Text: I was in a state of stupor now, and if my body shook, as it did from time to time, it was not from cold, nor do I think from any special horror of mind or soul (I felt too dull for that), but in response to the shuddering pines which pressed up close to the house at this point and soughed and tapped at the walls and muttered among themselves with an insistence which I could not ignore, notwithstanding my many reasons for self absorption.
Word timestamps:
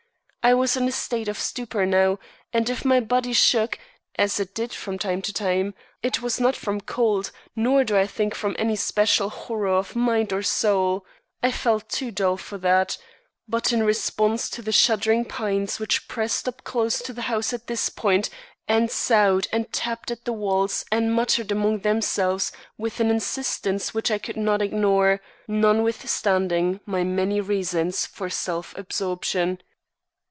I 0.43 0.55
was 0.55 0.75
in 0.75 0.87
a 0.87 0.91
state 0.91 1.27
of 1.27 1.37
stupor 1.37 1.85
now, 1.85 2.17
and 2.51 2.67
if 2.67 2.83
my 2.83 2.99
body 2.99 3.31
shook, 3.31 3.77
as 4.15 4.39
it 4.39 4.55
did 4.55 4.73
from 4.73 4.97
time 4.97 5.21
to 5.21 5.31
time, 5.31 5.75
it 6.01 6.23
was 6.23 6.39
not 6.39 6.55
from 6.55 6.81
cold, 6.81 7.31
nor 7.55 7.83
do 7.83 7.95
I 7.95 8.07
think 8.07 8.33
from 8.33 8.55
any 8.57 8.75
special 8.75 9.29
horror 9.29 9.75
of 9.77 9.95
mind 9.95 10.33
or 10.33 10.41
soul 10.41 11.05
(I 11.43 11.51
felt 11.51 11.89
too 11.89 12.09
dull 12.09 12.37
for 12.37 12.57
that), 12.57 12.97
but 13.47 13.71
in 13.71 13.83
response 13.83 14.49
to 14.49 14.63
the 14.63 14.71
shuddering 14.71 15.25
pines 15.25 15.77
which 15.77 16.07
pressed 16.07 16.47
up 16.47 16.63
close 16.63 16.97
to 17.03 17.13
the 17.13 17.21
house 17.29 17.53
at 17.53 17.67
this 17.67 17.89
point 17.89 18.31
and 18.67 18.89
soughed 18.89 19.47
and 19.53 19.71
tapped 19.71 20.09
at 20.09 20.25
the 20.25 20.33
walls 20.33 20.83
and 20.91 21.13
muttered 21.13 21.51
among 21.51 21.81
themselves 21.81 22.51
with 22.79 22.99
an 22.99 23.11
insistence 23.11 23.93
which 23.93 24.09
I 24.09 24.17
could 24.17 24.37
not 24.37 24.63
ignore, 24.63 25.21
notwithstanding 25.47 26.79
my 26.87 27.03
many 27.03 27.39
reasons 27.41 28.07
for 28.07 28.27
self 28.27 28.75
absorption. 28.75 29.61